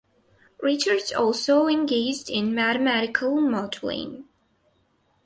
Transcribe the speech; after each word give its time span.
Richards 0.59 1.13
also 1.13 1.67
engaged 1.67 2.27
in 2.31 2.55
mathematical 2.55 3.39
modeling. 3.39 4.25